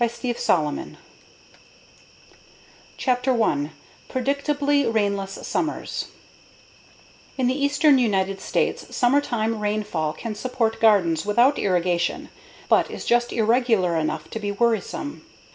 Steve 0.09 0.39
Solomon 0.39 0.97
Chapter 2.97 3.31
1 3.35 3.69
Predictably 4.09 4.91
Rainless 4.91 5.33
Summers 5.45 6.07
In 7.37 7.45
the 7.45 7.53
eastern 7.53 7.99
United 7.99 8.41
States, 8.41 8.95
summertime 8.95 9.59
rainfall 9.59 10.13
can 10.13 10.33
support 10.33 10.81
gardens 10.81 11.23
without 11.23 11.59
irrigation 11.59 12.29
but 12.67 12.89
is 12.89 13.05
just 13.05 13.31
irregular 13.31 13.95
enough 13.95 14.27
to 14.31 14.39
be 14.39 14.51
worrisome. 14.51 15.23